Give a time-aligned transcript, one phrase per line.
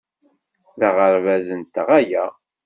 [0.79, 2.25] D aɣerbaz-nteɣ aya.